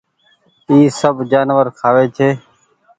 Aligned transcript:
اي 0.69 0.77
سب 0.99 1.15
جآنور 1.31 1.65
کآوي 1.79 2.05
ڇي۔ 2.15 2.29